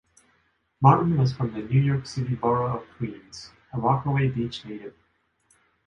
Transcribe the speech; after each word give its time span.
Martin 0.81 1.15
was 1.15 1.31
from 1.31 1.53
the 1.53 1.61
New 1.61 1.79
York 1.79 2.07
City 2.07 2.33
borough 2.33 2.77
of 2.81 2.89
Queens, 2.97 3.51
a 3.71 3.79
Rockaway 3.79 4.29
Beach 4.29 4.65
native. 4.65 4.95